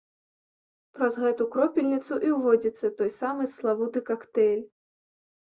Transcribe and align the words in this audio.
Праз 0.95 1.13
гэту 1.23 1.45
кропельніцу 1.55 2.17
і 2.31 2.33
ўводзіцца 2.37 2.91
той 3.03 3.13
самы 3.19 3.43
славуты 3.53 4.05
кактэйль. 4.11 4.67